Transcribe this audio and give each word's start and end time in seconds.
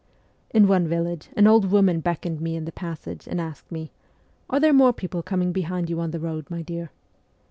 In 0.49 0.67
one 0.67 0.87
village 0.87 1.29
an 1.37 1.45
old 1.45 1.69
woman 1.69 1.99
beckoned 1.99 2.41
me 2.41 2.55
in 2.55 2.65
the 2.65 2.71
passage 2.71 3.27
and 3.27 3.39
asked 3.39 3.71
me:' 3.71 3.91
Are 4.49 4.59
there 4.59 4.73
more 4.73 4.93
people 4.93 5.21
coming 5.21 5.51
behind 5.51 5.91
you 5.91 5.99
on 5.99 6.09
the 6.09 6.19
road, 6.19 6.49
my 6.49 6.63
dear?' 6.63 6.89